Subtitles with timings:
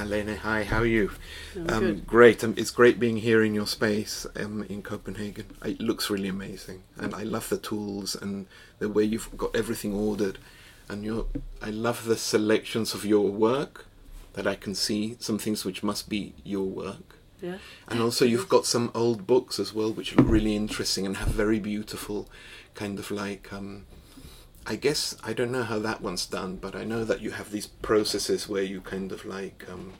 [0.00, 1.10] Malene, hi, how are you?
[1.54, 2.06] I'm Um, good.
[2.06, 2.42] great.
[2.42, 5.44] Um, it's great being here in your space um, in Copenhagen.
[5.62, 8.46] It looks really amazing, and I love the tools and
[8.78, 10.38] the way you've got everything ordered.
[10.88, 11.28] And you
[11.60, 13.84] I love the selections of your work
[14.32, 17.16] that I can see some things which must be your work.
[17.42, 17.58] Yeah.
[17.88, 21.28] And also, you've got some old books as well, which look really interesting and have
[21.28, 22.26] very beautiful,
[22.74, 23.52] kind of like.
[23.52, 23.84] Um,
[24.66, 27.50] I guess I don't know how that one's done, but I know that you have
[27.50, 29.94] these processes where you kind of like um,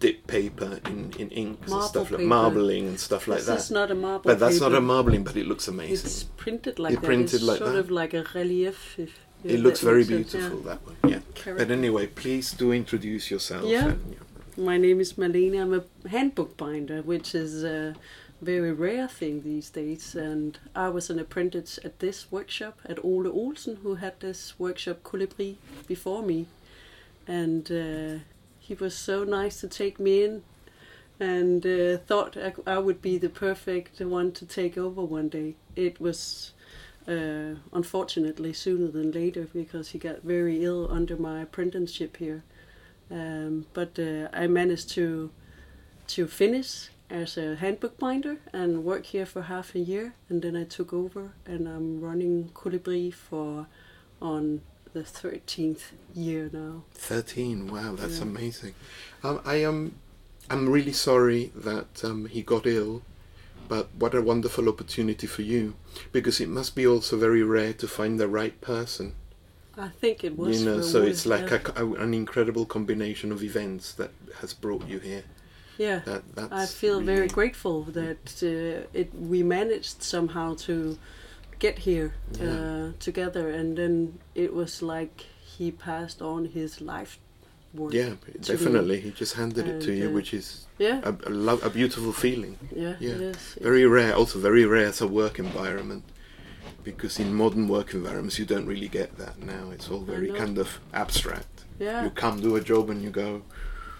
[0.00, 3.58] dip paper in, in inks and Marble stuff like marbling and stuff like this that.
[3.58, 4.24] is not a marble.
[4.24, 6.06] but that's not a marbling, but it looks amazing.
[6.06, 7.06] It's printed like It's that.
[7.06, 7.78] printed it's like sort that.
[7.78, 8.98] of like a relief.
[8.98, 10.68] If, if it looks very beautiful yeah.
[10.68, 10.96] that one.
[11.04, 11.20] Yeah.
[11.34, 11.64] Character.
[11.64, 13.64] But anyway, please do introduce yourself.
[13.64, 13.88] Yeah.
[13.88, 14.62] and, yeah.
[14.62, 15.60] My name is Malene.
[15.60, 17.94] I'm a handbook binder, which is a
[18.40, 20.14] very rare thing these days.
[20.14, 25.02] And I was an apprentice at this workshop at Ole Olsen, who had this workshop
[25.02, 25.56] Colibri
[25.86, 26.46] before me.
[27.26, 28.22] And uh,
[28.58, 30.42] he was so nice to take me in
[31.20, 35.54] and uh, thought I, I would be the perfect one to take over one day.
[35.76, 36.52] It was
[37.06, 42.42] uh, unfortunately sooner than later because he got very ill under my apprenticeship here.
[43.10, 45.30] Um, but uh, I managed to
[46.06, 50.56] to finish as a handbook binder and work here for half a year, and then
[50.56, 53.66] I took over, and I'm running Colibri for
[54.20, 56.84] on the thirteenth year now.
[56.94, 57.66] Thirteen.
[57.72, 58.22] Wow, that's Yeah.
[58.24, 58.74] amazing.
[59.22, 59.94] Um, I am.
[60.50, 63.02] I'm really sorry that um, he got ill,
[63.68, 65.74] but what a wonderful opportunity for you,
[66.12, 69.14] because it must be also very rare to find the right person.
[69.76, 70.60] I think it was.
[70.60, 74.86] you know, so it's like a a, an incredible combination of events that has brought
[74.86, 75.24] you here.
[75.78, 76.00] Yeah.
[76.34, 76.52] That.
[76.52, 80.98] I feel very grateful that uh, it we managed somehow to
[81.58, 82.50] get here Yeah.
[82.52, 85.26] uh, together, and then it was like
[85.58, 87.18] he passed on his life
[87.74, 87.92] work.
[87.94, 88.56] Yeah, to me.
[88.58, 89.00] definitely.
[89.00, 91.70] He just handed it to And, you, uh, which is yeah, a, a, lo- a
[91.70, 92.56] beautiful feeling.
[92.74, 93.30] yeah, yeah.
[93.30, 93.56] is.
[93.60, 96.04] Very rare, also very rare as a work environment,
[96.84, 99.70] because in modern work environments you don't really get that now.
[99.72, 101.64] It's all very kind of abstract.
[101.80, 102.04] yeah.
[102.04, 103.42] You come do a job and you go.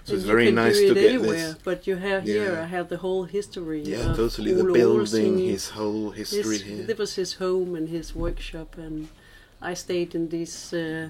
[0.04, 1.56] So it's very nice to get anywhere, this.
[1.64, 2.62] But you have here, Yeah.
[2.62, 3.80] I have the whole history.
[3.82, 4.52] Yeah, of totally.
[4.52, 6.84] The building, his whole history His- here.
[6.88, 9.08] It was his home and his workshop, and
[9.62, 11.08] I stayed in these uh,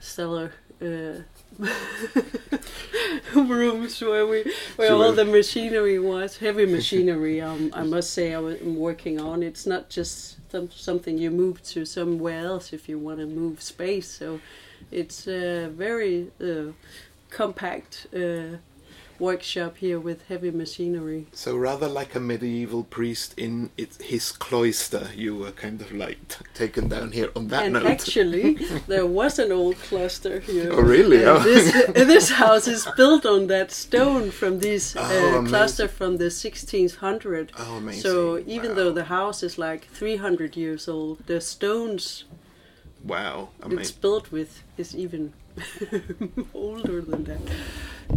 [0.00, 1.22] stellar uh,
[3.34, 4.44] rooms where we
[4.76, 7.40] where all uh, the machinery was heavy machinery.
[7.40, 9.42] Um, I must say I was working on.
[9.42, 13.62] It's not just some, something you move to somewhere else if you want to move
[13.62, 14.10] space.
[14.10, 14.40] So
[14.90, 16.72] it's a very uh,
[17.30, 18.56] compact uh,
[19.18, 21.26] workshop here with heavy machinery.
[21.32, 26.18] So rather like a medieval priest in its, his cloister, you were kind of like
[26.54, 27.86] taken down here on that and note.
[27.86, 28.54] actually,
[28.86, 30.70] there was an old cluster here.
[30.72, 31.24] Oh, really?
[31.24, 31.38] Oh.
[31.40, 35.04] this, this house is built on that stone from this Oh, uh,
[35.38, 35.46] amazing.
[35.46, 37.52] cluster from the 1600.
[37.58, 38.02] oh, amazing!
[38.02, 38.76] So even wow.
[38.76, 42.24] though the house is like 300 years old, the stones
[43.04, 45.32] wow, it's built with is even
[46.54, 47.40] older than that.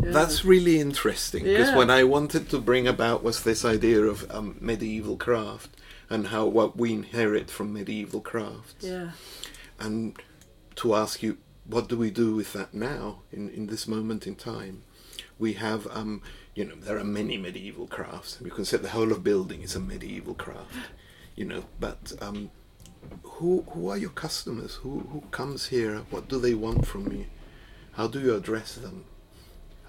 [0.04, 0.12] Yeah.
[0.12, 1.76] That's really interesting because Yeah.
[1.76, 5.70] what I wanted to bring about was this idea of um, medieval craft
[6.10, 9.12] and how what we inherit from medieval crafts, yeah.
[9.80, 10.18] and
[10.76, 14.36] to ask you, what do we do with that now in in this moment in
[14.36, 14.84] time?
[15.40, 16.22] We have, um,
[16.56, 18.38] you know, there are many medieval crafts.
[18.44, 20.76] You can say the whole of building is a medieval craft,
[21.36, 22.14] you know, but.
[22.22, 22.52] Um,
[23.24, 24.76] who who are your customers?
[24.76, 26.04] Who who comes here?
[26.10, 27.26] What do they want from you?
[27.94, 29.06] How do you address them?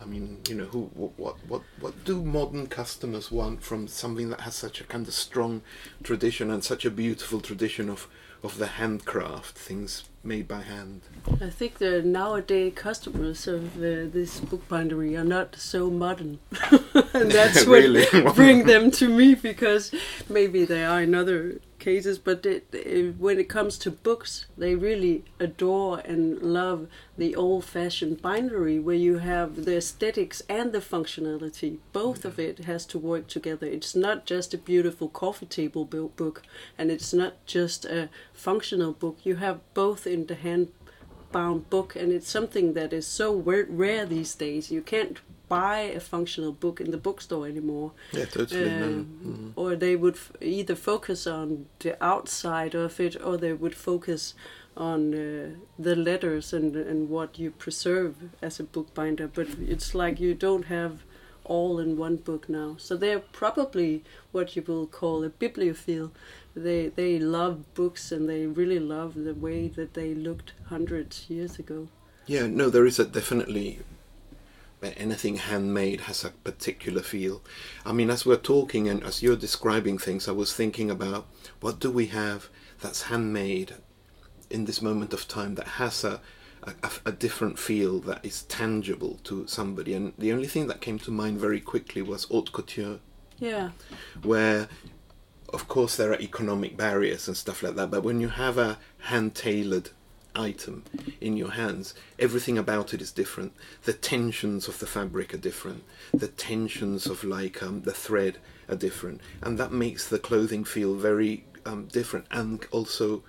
[0.00, 4.30] I mean, you know, who what what what, what do modern customers want from something
[4.30, 5.62] that has such a kind of strong
[6.02, 8.08] tradition and such a beautiful tradition of
[8.42, 11.02] of the handcraft, things made by hand?
[11.40, 16.40] I think the nowadays customers of uh, this bookbindery are not so modern,
[17.14, 18.04] and that's Really?
[18.06, 19.94] what bring them to me because
[20.28, 24.74] maybe they are in other cases, but it, it, when it comes to books, they
[24.74, 26.86] really adore and love
[27.18, 31.78] the old-fashioned bindery where you have the aesthetics and the functionality.
[31.92, 33.66] Both of it has to work together.
[33.66, 36.42] It's not just a beautiful coffee table book,
[36.78, 39.18] and it's not just a functional book.
[39.24, 40.68] You have both in the hand
[41.32, 45.18] bound book and it's something that is so rare these days you can't
[45.54, 48.70] buy a functional book in the bookstore anymore Yeah, totally.
[48.82, 48.86] no.
[48.86, 49.52] Um, Mhm.
[49.60, 51.46] or they would f- either focus on
[51.84, 54.34] the outside of it or they would focus
[54.76, 55.48] on uh,
[55.86, 58.12] the letters and and what you preserve
[58.48, 60.92] as a bookbinder but it's like you don't have
[61.44, 63.90] all in one book now so they're probably
[64.34, 66.10] what you will call a bibliophile
[66.66, 71.58] they they love books and they really love the way that they looked hundreds years
[71.58, 71.80] ago
[72.34, 73.66] Yeah, no, there is a definitely
[74.96, 77.42] anything handmade has a particular feel.
[77.86, 81.26] I mean, as we're talking and as you're describing things, I was thinking about
[81.60, 82.48] what do we have
[82.80, 83.74] that's handmade
[84.50, 86.20] in this moment of time that has a,
[86.64, 86.74] a,
[87.06, 89.94] a different feel that is tangible to somebody.
[89.94, 92.98] And the only thing that came to mind very quickly was haute couture,
[93.38, 93.70] Yeah.
[94.22, 94.68] where,
[95.52, 97.90] of course, there are economic barriers and stuff like that.
[97.90, 99.90] But when you have a hand tailored
[100.34, 100.84] item
[101.20, 103.52] in your hands, everything about it is different.
[103.84, 105.84] The tensions of the fabric are different.
[106.12, 108.38] The tensions of like um, the thread
[108.68, 113.22] are different, and that makes the clothing feel very um, different and also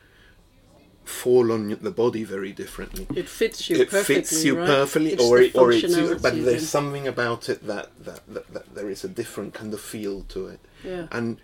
[1.06, 3.06] fall on the body very differently.
[3.14, 4.16] It fits you it perfectly.
[4.16, 4.66] fits you right?
[4.68, 6.60] perfectly, It's or it, or it's but there's then.
[6.62, 10.48] something about it that, that, that, that there is a different kind of feel to
[10.48, 11.08] it Yeah.
[11.12, 11.40] and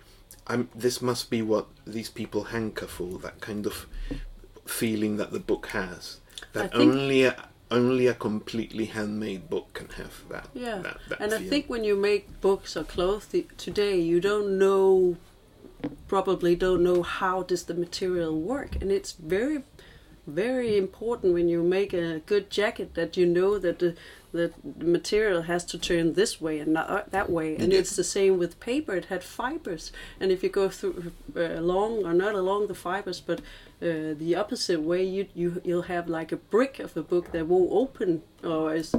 [0.47, 3.85] I'm, this must be what these people hanker for that kind of
[4.69, 6.19] feeling that the book has.
[6.53, 11.33] That only a, only a completely handmade book can have that Yeah, that, that and
[11.33, 13.27] I think when you make books or clothes
[13.57, 15.17] today, you don't know,
[16.07, 19.63] probably don't know how does the material work, and it's very,
[20.27, 23.95] very important when you make a good jacket that you know that the
[24.31, 28.03] the material has to turn this way and not uh, that way, and it's the
[28.03, 28.93] same with paper.
[28.93, 33.19] It had fibers, and if you go through uh, along or not along the fibers,
[33.19, 33.39] but
[33.81, 37.47] uh, the opposite way, you you you'll have like a brick of a book that
[37.47, 38.93] won't open, or is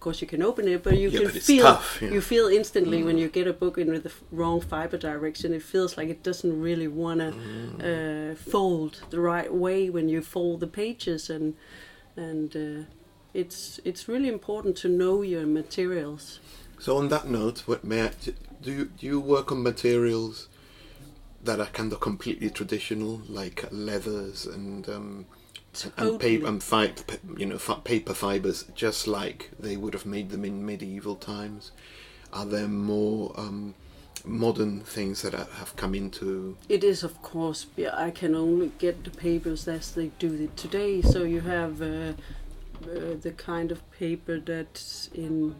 [0.00, 2.10] of course you can open it, but you Yeah, can but feel tough, yeah.
[2.10, 5.52] you feel instantly when you get a book in with the wrong fiber direction.
[5.52, 8.32] It feels like it doesn't really want to Mm.
[8.32, 11.54] uh, fold the right way when you fold the pages, and
[12.16, 12.84] and uh,
[13.34, 16.40] it's it's really important to know your materials.
[16.78, 18.10] so on that note what may I,
[18.64, 20.48] do you do you work on materials
[21.44, 25.26] that are kind of completely traditional like leathers and um,
[25.72, 26.18] and Totally.
[26.18, 26.92] paper and fi-
[27.36, 31.72] you know paper fibers just like they would have made them in medieval times
[32.32, 33.74] are there more um,
[34.24, 37.66] modern things that have come into It is, of course.
[37.76, 41.02] Yeah, I can only get the papers as they do it today.
[41.02, 42.12] So you have uh,
[42.82, 45.54] uh, the kind of paper that's in,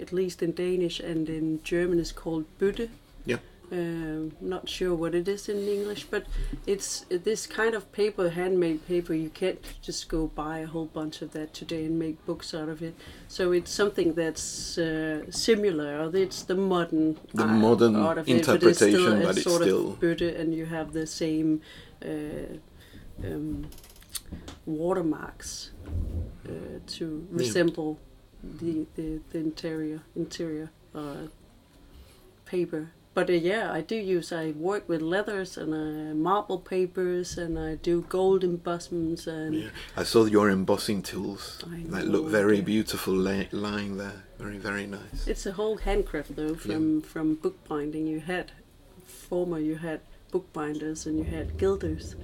[0.00, 2.88] at least in Danish and in German, is called bøtte.
[3.24, 3.38] Yeah.
[3.72, 6.26] Um, not sure what it is in English, but
[6.66, 9.14] it's this kind of paper, handmade paper.
[9.14, 12.68] You can't just go buy a whole bunch of that today and make books out
[12.68, 12.94] of it.
[13.28, 16.00] So it's something that's uh, similar.
[16.02, 19.36] or It's the modern, The uh, modern art of it, but it's still interpretation, but
[19.38, 21.62] it's sort still- of bøtte, and you have the same
[22.04, 22.58] uh,
[23.24, 23.64] um,
[24.66, 25.70] watermarks
[26.46, 26.50] uh,
[26.86, 27.98] to resemble
[28.60, 31.28] the, the the interior interior uh,
[32.44, 32.90] paper.
[33.14, 34.32] But uh, yeah, I do use.
[34.32, 39.68] I work with leathers and uh, marble papers, and I do gold embossments and yeah.
[39.96, 42.62] I saw your embossing tools I that know, look very yeah.
[42.62, 48.06] beautiful la- lying there very very nice It's a whole handcraft though from from bookbinding.
[48.06, 48.52] You had
[49.06, 50.00] former you had
[50.32, 52.16] bookbinders and you had gilders.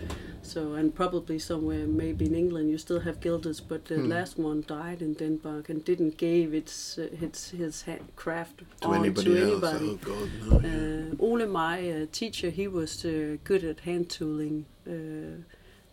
[0.42, 4.08] So and probably somewhere maybe in England you still have gilders, but the Hmm.
[4.16, 7.84] last one died in Denmark and didn't give its uh, its his
[8.16, 9.88] craft to on anybody to else anybody.
[9.90, 10.56] oh god no.
[10.68, 13.10] Uh, Ole, my uh, teacher, he was uh,
[13.44, 14.92] good at hand tooling uh,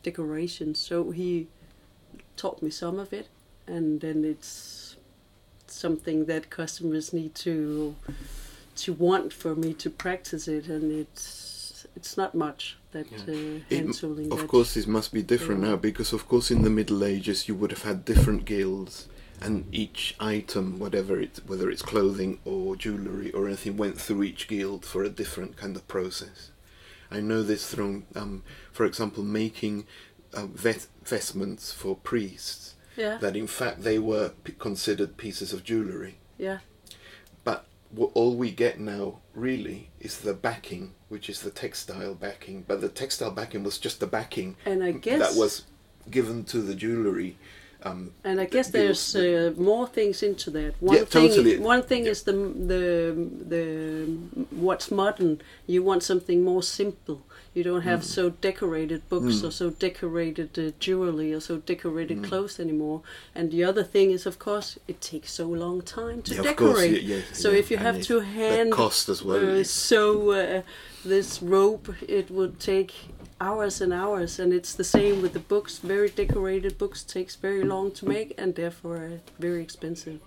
[0.03, 1.47] decorations, so he
[2.37, 3.27] taught me some of it,
[3.67, 4.95] and then it's
[5.67, 7.95] something that customers need to
[8.83, 11.54] to want for me to practice it, and it's
[11.95, 13.17] it's not much that Yeah.
[13.33, 14.31] uh, It hand tooling.
[14.31, 15.69] Of that- course, this must be different Yeah.
[15.71, 19.07] now because, of course, in the Middle Ages you would have had different guilds,
[19.41, 24.47] and each item, whatever it, whether it's clothing or jewelry or anything, went through each
[24.47, 26.51] guild for a different kind of process.
[27.11, 29.85] I know this from, um, for example, making
[30.33, 32.75] uh, vet- vestments for priests.
[32.97, 36.74] yeah, That in fact they were p- considered pieces of jewelry, yeah, but
[37.95, 42.63] what all we get now really is the backing, which is the textile backing.
[42.67, 45.63] But the textile backing was just the backing and I guess that was
[46.09, 47.37] given to the jewelry.
[47.83, 50.73] Um, And I guess there's uh, more things into that.
[50.79, 51.57] One Yeah, thing, totally.
[51.59, 52.11] one thing Yeah.
[52.11, 52.33] is the
[52.71, 52.83] the
[53.53, 53.65] the
[54.65, 55.41] what's modern.
[55.67, 57.19] You want something more simple.
[57.55, 58.15] You don't have Mm.
[58.17, 62.23] so decorated books or so decorated uh, jewelry or so decorated Mm.
[62.29, 62.99] clothes anymore.
[63.33, 67.01] And the other thing is, of course, it takes so long time to yeah, decorate.
[67.03, 69.59] yeah, yeah, so if you and have to hand cost as well.
[69.61, 70.61] uh, so uh,
[71.05, 71.87] this rope
[72.19, 72.91] it would take
[73.39, 77.63] hours and hours and it's the same with the books very decorated books takes very
[77.63, 80.19] long to make and therefore uh, very expensive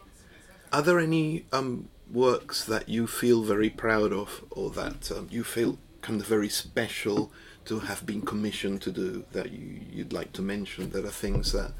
[0.72, 5.42] Are there any um, works that you feel very proud of, or that um, you
[5.44, 7.30] feel kind of very special
[7.66, 10.90] to have been commissioned to do that you, you'd like to mention?
[10.90, 11.72] That are things that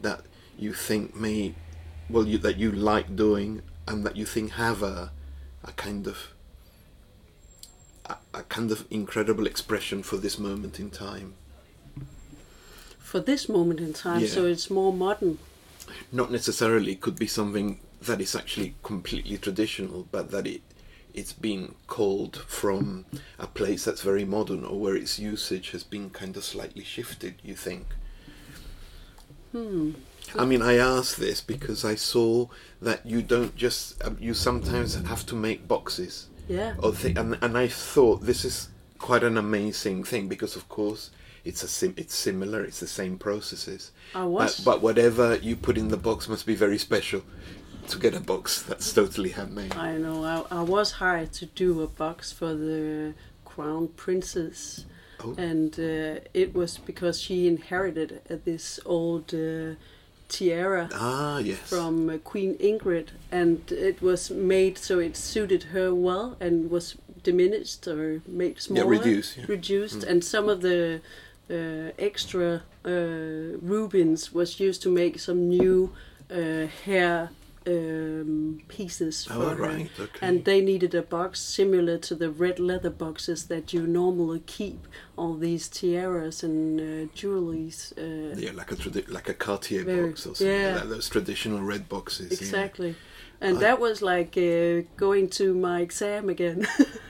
[0.00, 0.20] that
[0.58, 1.54] you think may
[2.08, 5.12] well you, that you like doing and that you think have a
[5.62, 6.16] a kind of
[8.06, 11.34] a, a kind of incredible expression for this moment in time.
[12.98, 14.28] For this moment in time, Yeah.
[14.36, 15.38] so it's more modern.
[16.12, 20.62] Not necessarily could be something that is actually completely traditional, but that it
[21.14, 23.04] it's been called from
[23.38, 27.34] a place that's very modern or where its usage has been kind of slightly shifted,
[27.42, 27.86] you think?
[29.52, 29.92] Hmm.
[30.38, 32.46] I mean, I ask this because I saw
[32.80, 36.74] that you don't just um, you sometimes have to make boxes Yeah.
[36.78, 41.10] or thi- and and I thought this is quite an amazing thing because of course
[41.44, 44.60] it's a sim- it's similar it's the same processes I was.
[44.60, 47.22] but, but whatever you put in the box must be very special
[47.90, 50.18] to get a box that's totally handmade I know.
[50.34, 53.12] I, I was hired to do a box for the
[53.44, 54.58] crown princess,
[55.24, 58.64] oh and uh, it was because she inherited uh, this
[58.96, 59.74] old uh,
[60.28, 63.08] tiara ah yes from uh, Queen Ingrid,
[63.40, 66.86] and it was made so it suited her well and was
[67.22, 69.44] diminished or made yeah smaller, reduce yeah.
[69.48, 70.10] reduced, Mm.
[70.10, 71.00] and some of the
[71.50, 75.90] uh, extra uh, rubins was used to make some new
[76.30, 77.30] uh, hair
[77.66, 80.18] um, pieces for oh right okay.
[80.22, 84.86] And they needed a box similar to the red leather boxes that you normally keep
[85.20, 86.84] all these tiaras and uh,
[87.18, 87.78] jewelries.
[88.04, 90.76] Uh, yeah like a tradi- like a Cartier Very- box or something yeah.
[90.80, 92.38] like those traditional red boxes yeah.
[92.46, 92.92] Exactly.
[93.42, 96.58] And I- that was like uh, going to my exam again,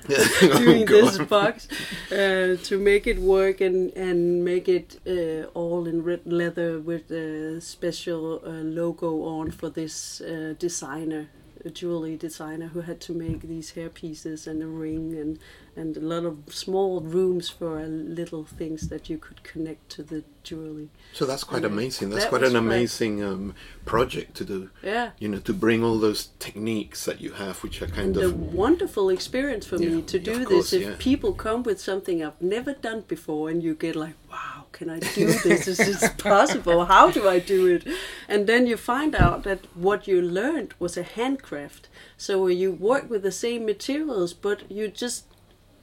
[0.08, 1.68] doing Oh, this box
[2.12, 7.10] uh, to make it work and, and make it uh, all in red leather with
[7.10, 8.50] a special uh,
[8.80, 11.24] logo on for this uh, designer,
[11.64, 15.38] a jewelry designer who had to make these hair pieces and a ring and,
[15.76, 20.24] and a lot of small rooms for little things that you could connect to the
[20.42, 20.88] jewelry.
[21.12, 22.10] So that's quite And amazing.
[22.10, 24.70] That's that quite an amazing um, project to do.
[24.82, 25.10] Yeah.
[25.18, 28.26] You know, to bring all those techniques that you have, which are kind and a
[28.26, 30.72] of wonderful experience for Yeah, me to do course, this.
[30.72, 30.94] If yeah.
[30.98, 34.98] people come with something I've never done before, and you get like, "Wow, can I
[35.00, 35.68] do this?
[35.68, 36.86] Is this possible?
[36.86, 37.86] How do I do it?"
[38.28, 41.88] And then you find out that what you learned was a handcraft.
[42.16, 45.24] So you work with the same materials, but you just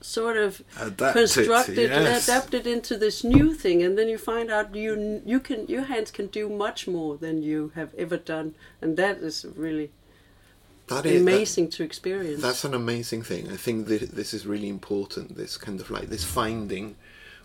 [0.02, 1.14] sort of adapted.
[1.14, 2.28] constructed yes.
[2.28, 6.12] adapted into this new thing and then you find out you you can your hands
[6.12, 9.90] can do much more than you have ever done and that is really
[10.88, 13.52] That is- that- amazing to experience That's an amazing thing.
[13.52, 15.36] I think that this is really important.
[15.36, 16.96] This kind of like this finding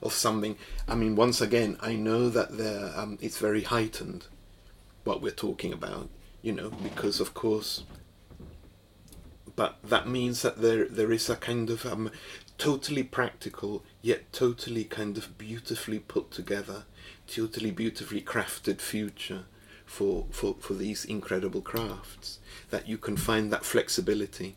[0.02, 0.56] of something.
[0.86, 4.26] I mean, once again, I know that there um, it's very heightened
[5.04, 6.08] what we're talking about.
[6.42, 7.84] You know, because of course,
[9.54, 12.10] but that means that there there is a kind of um,
[12.58, 16.84] totally practical yet totally kind of beautifully put together,
[17.26, 19.44] totally beautifully crafted future
[19.86, 22.38] for for for these incredible crafts.
[22.70, 24.56] That you can find that flexibility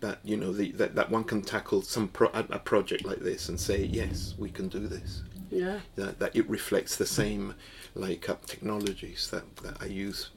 [0.00, 3.48] that you know the, that that one can tackle some pro- a, project like this
[3.48, 7.54] and say yes we can do this yeah that, that it reflects the same
[7.94, 10.30] like uh, technologies that, that I use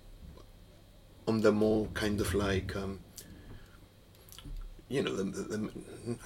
[1.27, 2.99] on the more kind of like um,
[4.89, 5.69] you know the, the,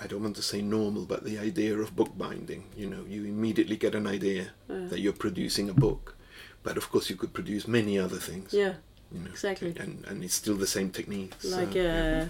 [0.01, 3.77] I don't want to say normal but the idea of bookbinding you know you immediately
[3.77, 4.87] get an idea Yeah.
[4.89, 6.15] that you're producing a book
[6.63, 8.73] but of course you could produce many other things yeah
[9.11, 9.73] you know exactly.
[9.79, 12.25] and and it's still the same techniques so, like yeah.
[12.25, 12.27] uh,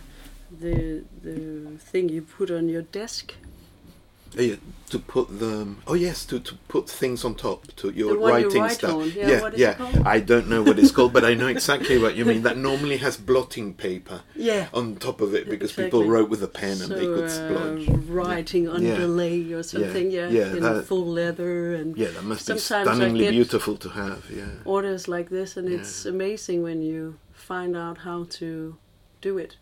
[0.60, 3.47] the the thing you put on your desk yeah,
[4.32, 5.82] to put them.
[5.86, 8.94] Oh yes, to, to put things on top to your you writing write stuff.
[8.96, 10.02] on, yeah, yeah, what is it yeah.
[10.06, 12.44] I don't know what it's called, but I know exactly what you mean.
[12.44, 15.86] That normally has blotting paper yeah on top of it because Exactly.
[15.86, 18.06] people wrote with a pen and they could uh, splodge.
[18.10, 18.72] writing Yeah.
[18.72, 23.30] underlay or something yeah, Yeah, in that- full leather and Yeah, that must be stunningly
[23.30, 24.30] beautiful to have.
[24.34, 24.46] Yeah.
[24.66, 28.78] orders like this and it's amazing when you find out how to
[29.22, 29.58] do it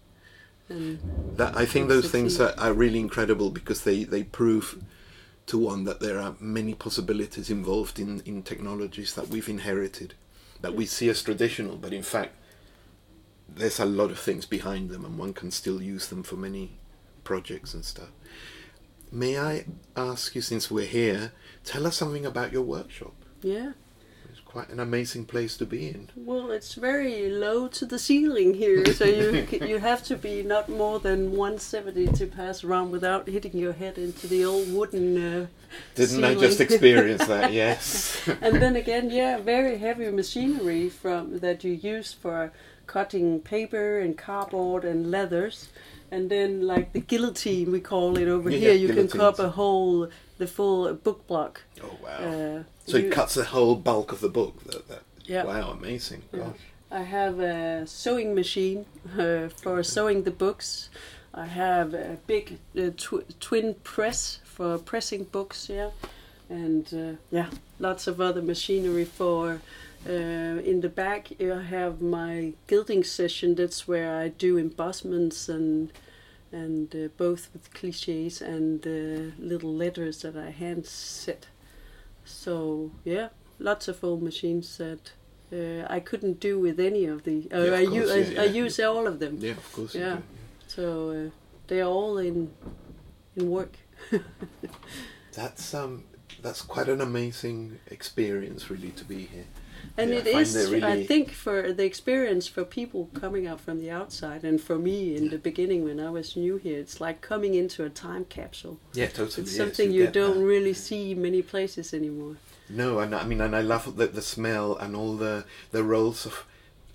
[0.70, 4.84] That I think those things are, are really incredible because they, they prove
[5.48, 10.16] to one that there are many possibilities involved in, in technologies that we've inherited
[10.62, 12.36] that we see as traditional, but in fact
[13.48, 16.72] there's a lot of things behind them and one can still use them for many
[17.24, 18.10] projects and stuff.
[19.12, 21.32] May I ask you, since we're here,
[21.64, 23.14] tell us something about your workshop?
[23.42, 23.74] yeah
[24.56, 26.08] quite an amazing place to be in.
[26.16, 30.70] Well, it's very low to the ceiling here, so you you have to be not
[30.70, 35.08] more than 170 to pass around without hitting your head into the old wooden.
[35.18, 35.48] Uh,
[35.96, 37.52] Didn't I just experience that?
[37.64, 38.18] Yes.
[38.46, 42.54] and then again, yeah, very heavy machinery from that you use for
[42.88, 45.68] cutting paper and cardboard and leathers.
[46.12, 49.38] And then, like the guillotine, we call it over Yeah, here, yeah, you can cut
[49.38, 50.08] a whole,
[50.38, 51.64] the full book block.
[51.84, 52.20] oh wow.
[52.30, 54.64] Uh, So you- it cuts the whole bulk of the book.
[54.66, 55.44] That, that, Yeah.
[55.46, 56.22] Wow, amazing.
[56.32, 56.54] Yeah.
[56.92, 58.86] I have a sewing machine
[59.18, 60.90] uh, for sewing the books.
[61.34, 65.90] I have a big uh, tw- twin press for pressing books, yeah,
[66.50, 67.50] and uh, yeah,
[67.80, 69.62] lots of other machinery for.
[70.08, 73.56] Uh, in the back, I have my gilding session.
[73.56, 75.92] That's where I do embossments and
[76.52, 81.48] and uh, both with cliches and uh, little letters that I hand set.
[82.26, 83.30] So yeah,
[83.60, 85.14] lots of old machines that
[85.54, 87.48] uh, I couldn't do with any of the.
[87.54, 88.64] Uh, Yeah, of I, course, u- I, yeah, I yeah.
[88.64, 89.38] use all of them.
[89.40, 89.96] Yeah, of course.
[89.96, 90.18] Yeah.
[90.68, 91.30] So uh,
[91.68, 92.52] they are all in
[93.36, 93.78] in work.
[95.34, 96.04] That's um,
[96.42, 99.46] that's quite an amazing experience, really, to be here.
[99.98, 103.62] And Yeah, it I is, really- I think, for the experience for people coming out
[103.62, 107.00] from the outside, and for me in the beginning when I was new here, it's
[107.02, 108.80] like coming into a time capsule.
[108.94, 109.44] Yeah, totally.
[109.44, 110.46] It's yes, something you, get don't that.
[110.46, 112.36] really see many places anymore.
[112.70, 116.26] No, and I mean, and I love the, the smell and all the the rolls
[116.26, 116.46] of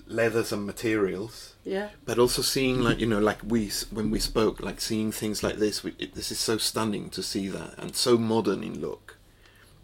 [0.06, 1.54] leathers and materials.
[1.64, 5.42] Yeah, But also seeing, like you know, like we when we spoke, like seeing things
[5.42, 5.84] like this.
[5.84, 9.16] We, it, this is so stunning to see that, and so modern in look.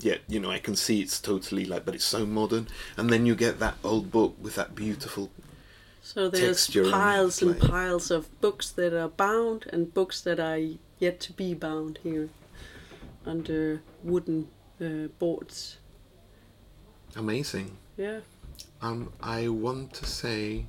[0.00, 2.68] Yet, you know, I can see it's totally like, but it's so modern.
[2.96, 5.30] And then you get that old book with that beautiful.
[6.02, 7.68] so there's and piles and play.
[7.68, 10.60] piles of books that are bound and books that are
[10.98, 12.28] yet to be bound here
[13.24, 14.48] under wooden
[14.80, 15.78] uh, boards.
[17.16, 17.76] Amazing.
[17.96, 18.20] Yeah,
[18.82, 20.66] Um, I want to say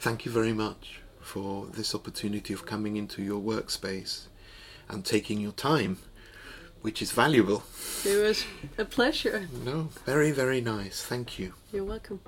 [0.00, 4.26] thank you very much for this opportunity of coming into your workspace
[4.88, 5.98] and taking your time,
[6.82, 7.62] which is valuable.
[8.04, 8.44] it was
[8.78, 9.48] a pleasure.
[9.64, 11.02] No, very, very nice.
[11.02, 11.54] Thank you.
[11.72, 12.20] You're welcome.